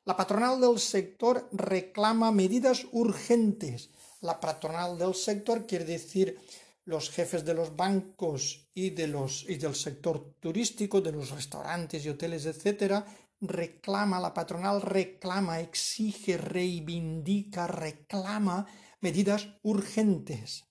La 0.07 0.17
patronal 0.17 0.59
del 0.59 0.79
sector 0.79 1.51
reclama 1.53 2.33
medidas 2.33 2.87
urgentes. 2.93 3.91
La 4.23 4.41
patronal 4.41 4.97
del 4.97 5.15
sector 5.15 5.67
quiere 5.67 5.85
decir 5.85 6.41
los 6.87 7.11
jefes 7.11 7.45
de 7.45 7.53
los 7.53 7.77
bancos 7.77 8.71
y, 8.73 8.89
de 8.89 9.07
los, 9.07 9.45
y 9.51 9.57
del 9.57 9.75
sector 9.75 10.37
turístico, 10.41 11.03
de 11.03 11.13
los 11.13 11.29
restaurantes 11.31 12.07
y 12.07 12.09
hoteles, 12.09 12.47
etc., 12.47 13.05
reclama, 13.43 14.19
la 14.19 14.33
patronal 14.33 14.81
reclama, 14.81 15.61
exige, 15.61 16.39
reivindica, 16.39 17.67
reclama 17.67 18.67
medidas 19.03 19.47
urgentes. 19.63 20.65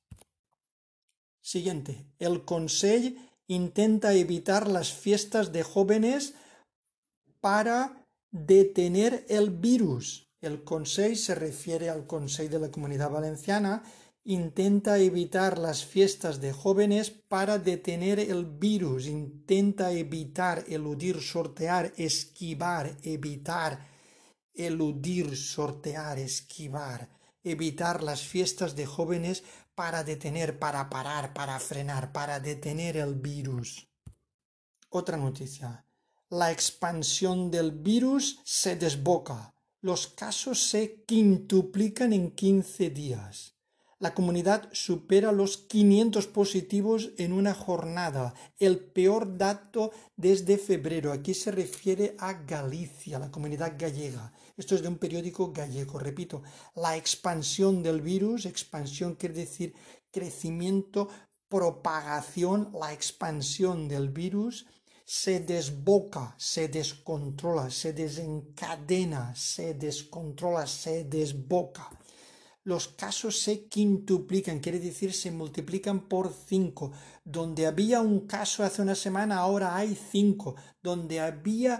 Siguiente. 1.42 2.08
El 2.18 2.44
Consejo 2.44 3.35
intenta 3.48 4.14
evitar 4.14 4.68
las 4.68 4.94
fiestas 4.94 5.52
de 5.52 5.64
jóvenes 5.64 6.34
para 7.40 8.06
detener 8.32 9.26
el 9.30 9.52
virus. 9.52 10.28
El 10.42 10.64
Consejo 10.64 11.16
se 11.16 11.36
refiere 11.36 11.90
al 11.90 12.06
Consejo 12.08 12.50
de 12.50 12.60
la 12.60 12.72
Comunidad 12.72 13.10
Valenciana, 13.10 13.84
intenta 14.24 14.98
evitar 14.98 15.60
las 15.60 15.86
fiestas 15.86 16.42
de 16.42 16.52
jóvenes 16.52 17.12
para 17.12 17.60
detener 17.60 18.20
el 18.20 18.46
virus, 18.46 19.06
intenta 19.08 19.92
evitar, 19.92 20.66
eludir, 20.68 21.22
sortear, 21.22 21.94
esquivar, 21.96 22.98
evitar, 23.04 23.88
eludir, 24.54 25.38
sortear, 25.38 26.18
esquivar, 26.18 27.10
evitar 27.44 28.04
las 28.04 28.22
fiestas 28.22 28.76
de 28.76 28.88
jóvenes 28.88 29.44
para 29.76 30.04
detener, 30.04 30.58
para 30.58 30.90
parar, 30.90 31.34
para 31.34 31.60
frenar, 31.60 32.12
para 32.12 32.40
detener 32.40 32.98
el 32.98 33.16
virus. 33.16 33.88
Otra 34.90 35.18
noticia. 35.18 35.86
La 36.30 36.52
expansión 36.52 37.52
del 37.52 37.72
virus 37.72 38.40
se 38.44 38.76
desboca. 38.76 39.54
Los 39.82 40.08
casos 40.08 40.68
se 40.70 41.04
quintuplican 41.04 42.14
en 42.14 42.32
15 42.32 42.90
días. 42.90 43.55
La 43.98 44.14
comunidad 44.14 44.68
supera 44.74 45.32
los 45.32 45.58
500 45.58 46.28
positivos 46.28 47.12
en 47.18 47.32
una 47.32 47.54
jornada, 47.54 48.34
el 48.60 48.80
peor 48.80 49.38
dato 49.38 49.92
desde 50.18 50.58
febrero. 50.58 51.14
Aquí 51.14 51.34
se 51.34 51.52
refiere 51.52 52.14
a 52.20 52.34
Galicia, 52.34 53.20
la 53.20 53.32
comunidad 53.32 53.76
gallega. 53.80 54.34
Esto 54.58 54.76
es 54.76 54.82
de 54.82 54.90
un 54.90 54.98
periódico 54.98 55.54
gallego. 55.54 55.98
Repito, 55.98 56.44
la 56.76 56.98
expansión 56.98 57.82
del 57.82 58.02
virus, 58.02 58.46
expansión 58.46 59.16
quiere 59.16 59.36
decir 59.36 59.74
crecimiento, 60.12 61.08
propagación, 61.48 62.72
la 62.78 62.92
expansión 62.92 63.88
del 63.88 64.10
virus 64.10 64.66
se 65.06 65.40
desboca, 65.40 66.36
se 66.38 66.68
descontrola, 66.68 67.70
se 67.70 67.94
desencadena, 67.94 69.34
se 69.36 69.76
descontrola, 69.76 70.66
se 70.66 71.04
desboca. 71.04 71.90
Los 72.66 72.88
casos 72.88 73.42
se 73.44 73.68
quintuplican, 73.68 74.60
quiere 74.60 74.80
decir 74.80 75.14
se 75.14 75.30
multiplican 75.30 76.10
por 76.10 76.34
cinco. 76.34 76.92
Donde 77.24 77.68
había 77.68 78.02
un 78.02 78.26
caso 78.26 78.64
hace 78.64 78.82
una 78.82 78.96
semana, 78.96 79.38
ahora 79.38 79.76
hay 79.76 79.96
cinco. 79.96 80.56
Donde 80.82 81.20
había 81.20 81.80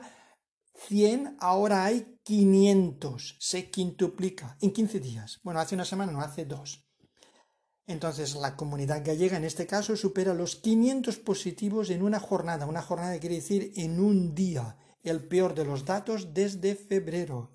100, 0.76 1.38
ahora 1.40 1.86
hay 1.86 2.20
500. 2.24 3.38
Se 3.40 3.72
quintuplica 3.72 4.58
en 4.62 4.72
15 4.72 5.00
días. 5.00 5.40
Bueno, 5.44 5.60
hace 5.60 5.74
una 5.74 5.86
semana, 5.86 6.12
no, 6.12 6.22
hace 6.22 6.46
dos. 6.46 6.86
Entonces, 7.88 8.36
la 8.36 8.56
comunidad 8.56 9.04
gallega 9.04 9.38
en 9.38 9.44
este 9.44 9.66
caso 9.66 9.96
supera 9.96 10.36
los 10.36 10.56
500 10.56 11.18
positivos 11.18 11.90
en 11.90 12.04
una 12.04 12.20
jornada. 12.20 12.68
Una 12.68 12.84
jornada 12.84 13.20
quiere 13.20 13.38
decir 13.38 13.72
en 13.76 14.00
un 14.00 14.36
día, 14.36 14.78
el 15.02 15.28
peor 15.28 15.56
de 15.56 15.66
los 15.66 15.84
datos 15.84 16.36
desde 16.36 16.76
febrero. 16.76 17.50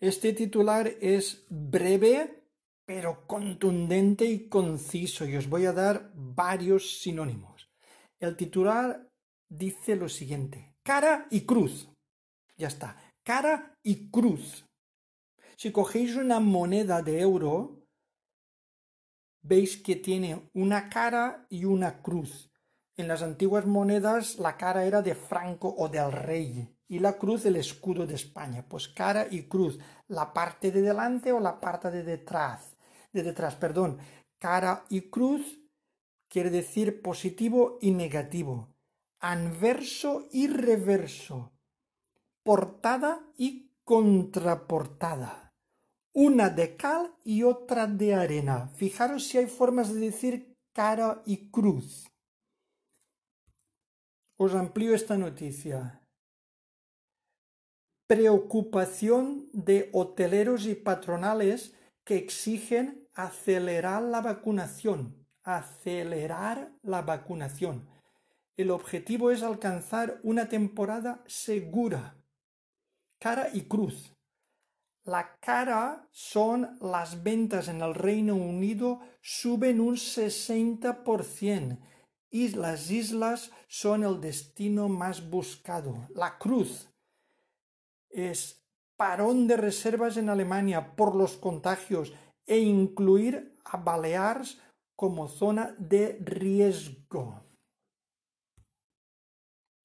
Este 0.00 0.32
titular 0.32 0.88
es 1.00 1.46
breve, 1.48 2.44
pero 2.86 3.26
contundente 3.26 4.24
y 4.24 4.48
conciso, 4.48 5.26
y 5.26 5.36
os 5.36 5.48
voy 5.48 5.66
a 5.66 5.72
dar 5.72 6.10
varios 6.14 7.00
sinónimos. 7.00 7.70
El 8.18 8.36
titular 8.36 9.08
dice 9.48 9.96
lo 9.96 10.08
siguiente 10.08 10.70
cara 10.90 11.28
y 11.30 11.46
cruz. 11.46 11.88
Ya 12.56 12.68
está, 12.68 12.96
cara 13.22 13.78
y 13.82 14.10
cruz. 14.10 14.66
Si 15.56 15.70
cogéis 15.72 16.16
una 16.16 16.40
moneda 16.40 17.02
de 17.02 17.20
euro, 17.20 17.86
veis 19.42 19.76
que 19.76 19.96
tiene 19.96 20.50
una 20.54 20.88
cara 20.88 21.46
y 21.48 21.64
una 21.64 22.02
cruz. 22.02 22.50
En 22.96 23.08
las 23.08 23.22
antiguas 23.22 23.66
monedas 23.66 24.38
la 24.38 24.56
cara 24.56 24.84
era 24.84 25.00
de 25.00 25.14
Franco 25.14 25.74
o 25.76 25.88
del 25.88 26.12
rey 26.12 26.68
y 26.90 26.98
la 26.98 27.16
cruz 27.16 27.46
el 27.46 27.54
escudo 27.54 28.04
de 28.04 28.16
España. 28.16 28.66
Pues 28.68 28.88
cara 28.88 29.28
y 29.30 29.44
cruz, 29.44 29.78
la 30.08 30.32
parte 30.32 30.72
de 30.72 30.82
delante 30.82 31.30
o 31.30 31.38
la 31.38 31.60
parte 31.60 31.88
de 31.88 32.02
detrás. 32.02 32.76
De 33.12 33.22
detrás, 33.22 33.54
perdón. 33.54 33.98
Cara 34.40 34.84
y 34.88 35.02
cruz 35.02 35.60
quiere 36.28 36.50
decir 36.50 37.00
positivo 37.00 37.78
y 37.80 37.92
negativo. 37.92 38.74
Anverso 39.20 40.26
y 40.32 40.48
reverso. 40.48 41.52
Portada 42.42 43.20
y 43.36 43.70
contraportada. 43.84 45.54
Una 46.12 46.50
de 46.50 46.76
cal 46.76 47.14
y 47.22 47.44
otra 47.44 47.86
de 47.86 48.16
arena. 48.16 48.66
Fijaros 48.74 49.28
si 49.28 49.38
hay 49.38 49.46
formas 49.46 49.94
de 49.94 50.00
decir 50.00 50.56
cara 50.72 51.22
y 51.24 51.50
cruz. 51.50 52.10
Os 54.36 54.54
amplío 54.54 54.92
esta 54.92 55.16
noticia. 55.16 55.99
Preocupación 58.10 59.48
de 59.52 59.88
hoteleros 59.92 60.66
y 60.66 60.74
patronales 60.74 61.76
que 62.02 62.16
exigen 62.16 63.08
acelerar 63.14 64.02
la 64.02 64.20
vacunación. 64.20 65.24
Acelerar 65.44 66.72
la 66.82 67.02
vacunación. 67.02 67.88
El 68.56 68.72
objetivo 68.72 69.30
es 69.30 69.44
alcanzar 69.44 70.18
una 70.24 70.48
temporada 70.48 71.22
segura. 71.28 72.16
Cara 73.20 73.48
y 73.52 73.68
cruz. 73.68 74.12
La 75.04 75.36
cara 75.38 76.08
son 76.10 76.78
las 76.80 77.22
ventas 77.22 77.68
en 77.68 77.80
el 77.80 77.94
Reino 77.94 78.34
Unido 78.34 78.98
suben 79.22 79.80
un 79.80 79.94
60% 79.94 81.78
y 82.28 82.48
las 82.48 82.90
islas 82.90 83.52
son 83.68 84.02
el 84.02 84.20
destino 84.20 84.88
más 84.88 85.30
buscado. 85.30 86.08
La 86.12 86.38
cruz 86.38 86.89
es 88.10 88.62
parón 88.96 89.46
de 89.46 89.56
reservas 89.56 90.16
en 90.16 90.28
Alemania 90.28 90.94
por 90.94 91.14
los 91.14 91.36
contagios 91.36 92.12
e 92.46 92.58
incluir 92.58 93.56
a 93.64 93.78
Baleares 93.78 94.58
como 94.94 95.28
zona 95.28 95.74
de 95.78 96.18
riesgo. 96.20 97.42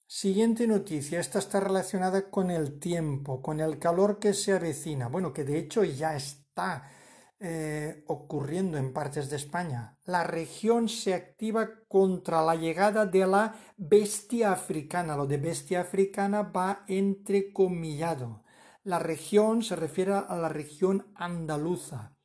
Siguiente 0.08 0.68
noticia, 0.68 1.20
esta 1.20 1.40
está 1.40 1.60
relacionada 1.60 2.30
con 2.30 2.52
el 2.52 2.80
tiempo, 2.80 3.42
con 3.42 3.60
el 3.60 3.80
calor 3.80 4.20
que 4.20 4.34
se 4.34 4.54
avecina, 4.54 5.08
bueno, 5.08 5.34
que 5.34 5.44
de 5.44 5.58
hecho 5.58 5.84
ya 5.84 6.16
está 6.16 6.92
eh, 7.40 8.04
ocurriendo 8.08 8.78
en 8.78 8.94
partes 8.94 9.30
de 9.30 9.36
España. 9.36 9.98
La 10.06 10.24
región 10.24 10.88
se 10.88 11.14
activa 11.14 11.70
contra 11.88 12.42
la 12.42 12.56
llegada 12.56 13.06
de 13.06 13.28
la 13.28 13.56
bestia 13.78 14.52
africana. 14.54 15.18
Lo 15.18 15.28
de 15.28 15.38
bestia 15.38 15.82
africana 15.82 16.44
va 16.44 16.86
entrecomillado. 16.88 18.44
La 18.84 19.00
región 19.00 19.64
se 19.64 19.76
refiere 19.76 20.14
a 20.14 20.36
la 20.36 20.48
región 20.48 21.12
andaluza. 21.16 22.16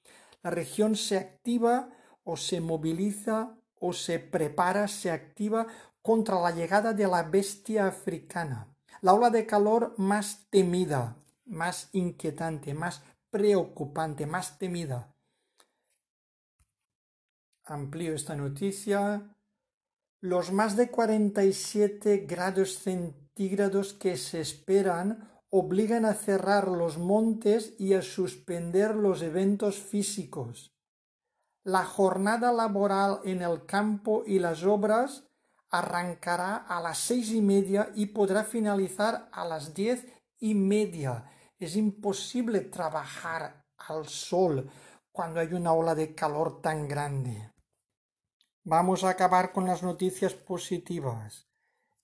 La 0.43 0.51
región 0.51 0.95
se 0.95 1.19
activa 1.19 1.91
o 2.23 2.37
se 2.37 2.61
moviliza 2.61 3.57
o 3.81 3.93
se 3.93 4.19
prepara, 4.19 4.87
se 4.87 5.11
activa 5.11 5.67
contra 6.03 6.41
la 6.41 6.51
llegada 6.51 6.93
de 6.93 7.07
la 7.07 7.23
bestia 7.25 7.87
africana. 7.87 8.69
La 9.01 9.15
ola 9.15 9.31
de 9.31 9.47
calor 9.47 9.95
más 9.97 10.47
temida, 10.51 11.17
más 11.47 11.89
inquietante, 11.93 12.75
más 12.75 13.03
preocupante, 13.31 14.27
más 14.27 14.59
temida. 14.59 15.15
Amplío 17.65 18.15
esta 18.15 18.35
noticia. 18.35 19.35
Los 20.21 20.53
más 20.53 20.77
de 20.77 20.91
47 20.91 22.27
grados 22.27 22.79
centígrados 22.79 23.95
que 23.95 24.17
se 24.17 24.41
esperan 24.41 25.31
obligan 25.51 26.05
a 26.05 26.15
cerrar 26.15 26.69
los 26.69 26.99
montes 26.99 27.75
y 27.79 27.95
a 27.95 28.03
suspender 28.03 28.95
los 28.95 29.23
eventos 29.23 29.79
físicos. 29.79 30.73
La 31.65 31.85
jornada 31.85 32.53
laboral 32.53 33.21
en 33.25 33.43
el 33.43 33.67
campo 33.67 34.25
y 34.27 34.39
las 34.39 34.65
obras 34.65 35.25
arrancará 35.71 36.57
a 36.57 36.81
las 36.81 36.99
seis 36.99 37.31
y 37.33 37.41
media 37.41 37.91
y 37.95 38.07
podrá 38.07 38.45
finalizar 38.45 39.29
a 39.33 39.45
las 39.45 39.75
diez 39.75 40.07
y 40.39 40.55
media 40.55 41.31
es 41.61 41.77
imposible 41.77 42.63
trabajar 42.63 43.67
al 43.77 44.09
sol 44.09 44.69
cuando 45.13 45.41
hay 45.41 45.53
una 45.53 45.73
ola 45.73 45.95
de 45.95 46.15
calor 46.15 46.61
tan 46.63 46.89
grande. 46.89 47.53
Vamos 48.65 49.05
a 49.05 49.11
acabar 49.11 49.53
con 49.53 49.67
las 49.67 49.83
noticias 49.83 50.33
positivas. 50.35 51.47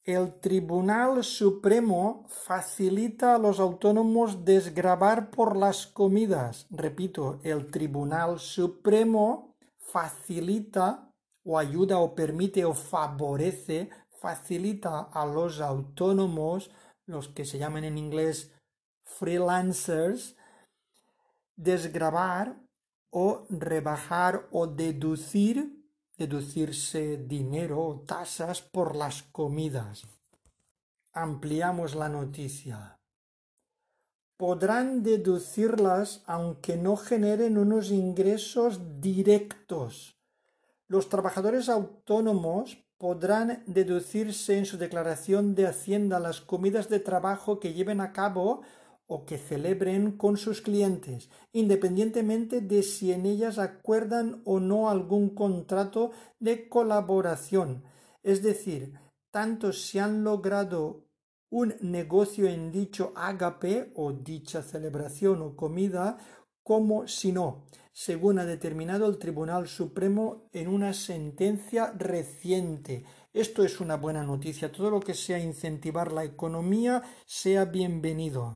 El 0.05 0.38
Tribunal 0.40 1.25
Supremo 1.25 2.27
facilita 2.29 3.35
a 3.35 3.38
los 3.38 3.59
autónomos 3.59 4.45
desgravar 4.45 5.31
por 5.31 5.57
las 5.57 5.87
comidas. 5.87 6.66
Repito, 6.71 7.40
el 7.42 7.71
Tribunal 7.71 8.38
Supremo 8.38 9.57
facilita 9.79 11.11
o 11.45 11.59
ayuda 11.59 11.99
o 11.99 12.14
permite 12.14 12.64
o 12.64 12.75
favorece, 12.75 13.90
facilita 14.21 15.01
a 15.01 15.27
los 15.27 15.61
autónomos, 15.61 16.71
los 17.07 17.29
que 17.29 17.45
se 17.45 17.59
llaman 17.59 17.85
en 17.85 17.99
inglés 17.99 18.53
freelancers 19.07 20.37
desgravar 21.57 22.61
o 23.11 23.47
rebajar 23.49 24.47
o 24.51 24.66
deducir, 24.66 25.73
deducirse 26.19 27.16
dinero 27.16 27.81
o 27.81 28.01
tasas 28.01 28.61
por 28.61 28.95
las 28.95 29.23
comidas. 29.23 30.07
Ampliamos 31.12 31.95
la 31.95 32.11
noticia. 32.11 33.01
Podrán 34.37 35.03
deducirlas 35.03 36.23
aunque 36.27 36.77
no 36.77 36.97
generen 36.97 37.57
unos 37.57 37.90
ingresos 37.90 39.01
directos. 39.01 40.14
Los 40.88 41.09
trabajadores 41.09 41.71
autónomos 41.71 42.85
podrán 42.99 43.62
deducirse 43.66 44.59
en 44.59 44.66
su 44.66 44.77
declaración 44.77 45.55
de 45.55 45.66
Hacienda 45.66 46.21
las 46.21 46.42
comidas 46.42 46.90
de 46.90 47.01
trabajo 47.01 47.61
que 47.61 47.73
lleven 47.73 48.03
a 48.03 48.12
cabo 48.12 48.62
o 49.07 49.25
que 49.25 49.38
celebren 49.38 50.12
con 50.12 50.37
sus 50.37 50.61
clientes, 50.61 51.31
independientemente 51.53 52.61
de 52.61 52.83
si 52.83 53.12
en 53.12 53.27
ellas 53.27 53.59
acuerdan 53.59 54.42
o 54.45 54.61
no 54.61 54.90
algún 54.90 55.31
contrato 55.31 56.11
de 56.40 56.69
colaboración. 56.69 57.85
Es 58.23 58.42
decir, 58.42 58.95
tanto 59.31 59.73
si 59.73 59.99
han 59.99 60.25
logrado 60.25 61.07
un 61.51 61.75
negocio 61.81 62.49
en 62.49 62.73
dicho 62.73 63.12
ágape 63.14 63.92
o 63.95 64.12
dicha 64.12 64.62
celebración 64.62 65.42
o 65.42 65.55
comida, 65.55 66.19
como 66.64 67.07
si 67.07 67.31
no, 67.31 67.66
según 67.92 68.40
ha 68.40 68.45
determinado 68.45 69.07
el 69.07 69.19
Tribunal 69.19 69.69
Supremo 69.69 70.49
en 70.53 70.66
una 70.66 70.92
sentencia 70.92 71.92
reciente. 71.97 73.05
Esto 73.33 73.64
es 73.64 73.81
una 73.81 73.97
buena 73.97 74.25
noticia. 74.25 74.73
Todo 74.73 74.90
lo 74.90 74.99
que 74.99 75.14
sea 75.14 75.38
incentivar 75.38 76.11
la 76.11 76.25
economía 76.25 77.03
sea 77.25 77.66
bienvenido. 77.66 78.55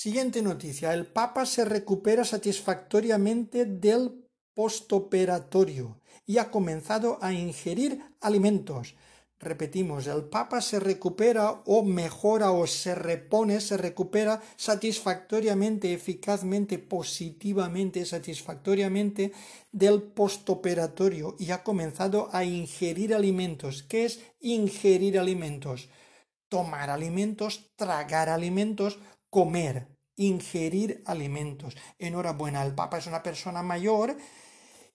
Siguiente 0.00 0.42
noticia. 0.42 0.94
El 0.94 1.06
Papa 1.08 1.44
se 1.44 1.64
recupera 1.64 2.24
satisfactoriamente 2.24 3.64
del 3.64 4.30
postoperatorio 4.54 6.00
y 6.24 6.38
ha 6.38 6.52
comenzado 6.52 7.18
a 7.20 7.32
ingerir 7.32 8.00
alimentos. 8.20 8.94
Repetimos, 9.40 10.06
el 10.06 10.26
Papa 10.26 10.60
se 10.60 10.78
recupera 10.78 11.62
o 11.66 11.82
mejora 11.82 12.52
o 12.52 12.64
se 12.68 12.94
repone, 12.94 13.60
se 13.60 13.76
recupera 13.76 14.40
satisfactoriamente, 14.56 15.92
eficazmente, 15.92 16.78
positivamente, 16.78 18.06
satisfactoriamente 18.06 19.32
del 19.72 20.00
postoperatorio 20.00 21.34
y 21.40 21.50
ha 21.50 21.64
comenzado 21.64 22.28
a 22.32 22.44
ingerir 22.44 23.16
alimentos. 23.16 23.82
¿Qué 23.82 24.04
es 24.04 24.20
ingerir 24.38 25.18
alimentos? 25.18 25.88
Tomar 26.48 26.88
alimentos, 26.88 27.72
tragar 27.74 28.28
alimentos, 28.28 29.00
comer, 29.30 29.88
ingerir 30.16 31.02
alimentos. 31.06 31.76
Enhorabuena, 31.98 32.62
el 32.62 32.74
Papa 32.74 32.98
es 32.98 33.06
una 33.06 33.22
persona 33.22 33.62
mayor 33.62 34.16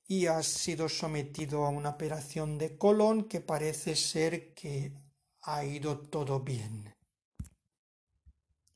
y 0.07 0.27
ha 0.27 0.43
sido 0.43 0.89
sometido 0.89 1.65
a 1.65 1.69
una 1.69 1.89
operación 1.89 2.57
de 2.57 2.77
colon 2.77 3.23
que 3.25 3.41
parece 3.41 3.95
ser 3.95 4.53
que 4.53 4.93
ha 5.41 5.63
ido 5.65 5.99
todo 5.99 6.41
bien. 6.41 6.93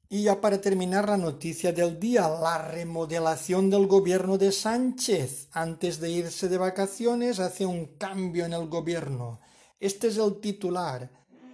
Y 0.10 0.24
ya 0.24 0.39
para 0.39 0.62
terminar 0.62 1.10
la 1.10 1.17
noticia 1.17 1.74
del 1.74 2.00
día, 2.00 2.30
la 2.30 2.60
remodelación 2.60 3.70
del 3.70 3.88
gobierno 3.88 4.38
de 4.38 4.54
Sánchez. 4.54 5.50
Antes 5.52 6.00
de 6.00 6.10
irse 6.10 6.48
de 6.48 6.58
vacaciones 6.58 7.39
hace 7.39 7.65
un 7.65 7.98
cambio 7.98 8.46
en 8.46 8.54
el 8.54 8.70
gobierno. 8.70 9.41
Este 9.82 10.08
es 10.08 10.17
el 10.17 10.39
titular. 10.39 11.12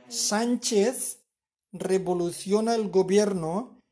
Sánchez 0.07 1.23
revoluciona 1.71 2.75
el 2.75 2.89
gobierno 2.89 3.82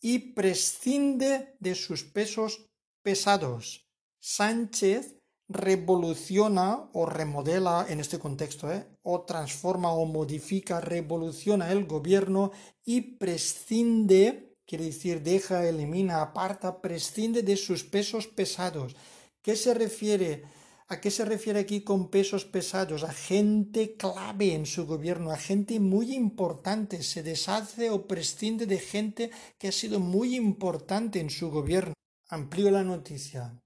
y 0.00 0.32
prescinde 0.32 1.54
de 1.60 1.74
sus 1.74 2.04
pesos 2.04 2.66
pesados. 3.02 3.86
Sánchez 4.20 5.16
revoluciona 5.48 6.88
o 6.92 7.06
remodela 7.06 7.86
en 7.88 7.98
este 8.00 8.18
contexto, 8.18 8.72
¿eh? 8.72 8.86
o 9.02 9.22
transforma 9.22 9.92
o 9.92 10.06
modifica, 10.06 10.80
revoluciona 10.80 11.72
el 11.72 11.86
gobierno 11.86 12.52
y 12.84 13.16
prescinde, 13.18 14.54
quiere 14.64 14.84
decir, 14.84 15.22
deja, 15.22 15.66
elimina, 15.66 16.22
aparta, 16.22 16.80
prescinde 16.80 17.42
de 17.42 17.56
sus 17.56 17.82
pesos 17.82 18.28
pesados. 18.28 18.94
¿Qué 19.42 19.56
se 19.56 19.74
refiere? 19.74 20.44
¿A 20.92 21.00
qué 21.00 21.12
se 21.12 21.24
refiere 21.24 21.60
aquí 21.60 21.84
con 21.84 22.10
pesos 22.10 22.44
pesados? 22.44 23.04
A 23.04 23.12
gente 23.12 23.94
clave 23.96 24.54
en 24.54 24.66
su 24.66 24.86
gobierno, 24.86 25.30
a 25.30 25.36
gente 25.36 25.78
muy 25.78 26.12
importante. 26.12 27.04
Se 27.04 27.22
deshace 27.22 27.90
o 27.90 28.08
prescinde 28.08 28.66
de 28.66 28.80
gente 28.80 29.30
que 29.56 29.68
ha 29.68 29.72
sido 29.72 30.00
muy 30.00 30.34
importante 30.34 31.20
en 31.20 31.30
su 31.30 31.48
gobierno. 31.48 31.94
Amplío 32.28 32.72
la 32.72 32.82
noticia. 32.82 33.56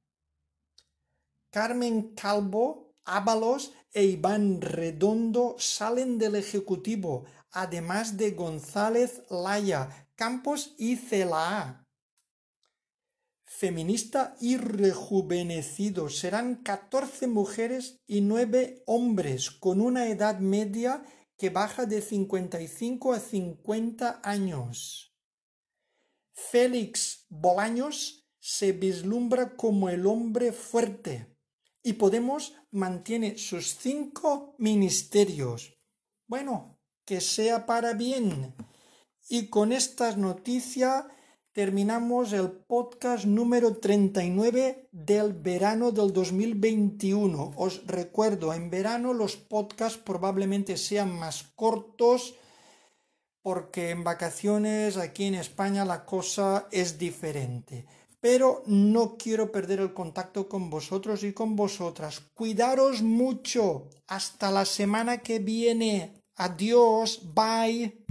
Carmen 1.51 2.15
Calvo, 2.15 2.93
Ábalos 3.07 3.73
e 3.91 4.05
Iván 4.05 4.61
Redondo 4.61 5.57
salen 5.59 6.19
del 6.19 6.35
Ejecutivo, 6.35 7.25
además 7.53 8.19
de 8.19 8.33
González 8.33 9.23
Laya, 9.31 10.11
Campos 10.15 10.75
y 10.77 10.97
Celaá. 10.97 11.84
Feminista 13.57 14.37
y 14.41 14.57
rejuvenecido 14.57 16.09
serán 16.09 16.57
14 16.57 17.29
mujeres 17.29 18.01
y 18.05 18.21
9 18.21 18.83
hombres 18.85 19.53
con 19.53 19.81
una 19.81 20.09
edad 20.09 20.41
media 20.41 21.05
que 21.39 21.51
baja 21.51 21.87
de 21.87 22.03
55 22.03 23.13
a 23.13 23.21
50 23.21 24.23
años. 24.25 25.15
Félix 26.33 27.27
Bolaños 27.29 28.29
se 28.41 28.73
vislumbra 28.73 29.55
como 29.55 29.89
el 29.89 30.09
hombre 30.09 30.51
fuerte 30.51 31.39
y 31.81 31.93
Podemos 31.93 32.55
mantiene 32.73 33.39
sus 33.39 33.77
cinco 33.77 34.57
ministerios. 34.59 35.79
Bueno, 36.27 36.81
que 37.05 37.21
sea 37.21 37.67
para 37.67 37.93
bien. 37.93 38.57
Y 39.29 39.47
con 39.47 39.71
estas 39.71 40.17
noticias 40.17 41.05
terminamos 41.55 42.33
el 42.33 42.51
podcast 42.51 43.25
número 43.25 43.77
39 43.77 44.89
del 44.91 45.33
verano 45.33 45.93
del 45.93 46.13
2021. 46.13 47.53
Os 47.57 47.87
recuerdo, 47.87 48.53
en 48.53 48.71
verano 48.71 49.15
los 49.15 49.37
podcasts 49.37 49.97
probablemente 49.97 50.77
sean 50.77 51.17
más 51.17 51.45
cortos 51.55 52.35
porque 53.41 53.91
en 53.91 54.03
vacaciones 54.03 54.97
aquí 54.97 55.27
en 55.27 55.37
España 55.37 55.85
la 55.85 56.05
cosa 56.05 56.67
es 56.73 56.99
diferente 56.99 57.87
pero 58.21 58.63
no 58.65 59.19
quiero 59.19 59.53
perder 59.53 59.81
el 59.81 59.93
contacto 59.93 60.49
con 60.49 60.71
vosotros 60.71 61.23
y 61.25 61.35
con 61.35 61.57
vosotras. 61.57 62.23
Cuidaros 62.33 63.03
mucho. 63.03 63.91
Hasta 64.07 64.51
la 64.51 64.65
semana 64.65 65.19
que 65.19 65.41
viene. 65.41 66.23
Adiós. 66.37 67.21
Bye. 67.35 68.04